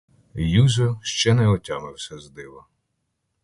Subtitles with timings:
[0.43, 2.65] Юзьо ще не отямився з дива.